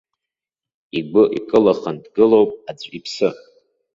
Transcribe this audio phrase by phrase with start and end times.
[0.97, 3.29] Игәы икылахан дгылоуп аӡә иԥсы.